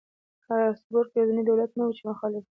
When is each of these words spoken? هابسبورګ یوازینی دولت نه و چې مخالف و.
هابسبورګ 0.47 1.09
یوازینی 1.15 1.43
دولت 1.49 1.71
نه 1.77 1.83
و 1.85 1.95
چې 1.97 2.03
مخالف 2.09 2.43
و. 2.45 2.49